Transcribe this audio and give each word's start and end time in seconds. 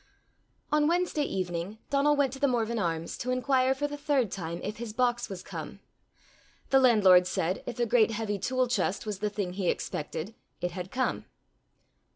On 0.71 0.87
Wednesday 0.87 1.21
evening 1.25 1.77
Donal 1.91 2.15
went 2.15 2.33
to 2.33 2.39
The 2.39 2.47
Morven 2.47 2.79
Arms 2.79 3.15
to 3.19 3.29
inquire 3.29 3.75
for 3.75 3.87
the 3.87 3.97
third 3.99 4.31
time 4.31 4.59
if 4.63 4.77
his 4.77 4.93
box 4.93 5.29
was 5.29 5.43
come. 5.43 5.79
The 6.71 6.79
landlord 6.79 7.27
said, 7.27 7.61
if 7.67 7.77
a 7.79 7.85
great 7.85 8.09
heavy 8.09 8.39
tool 8.39 8.67
chest 8.67 9.05
was 9.05 9.19
the 9.19 9.29
thing 9.29 9.53
he 9.53 9.69
expected, 9.69 10.33
it 10.59 10.71
had 10.71 10.89
come. 10.89 11.25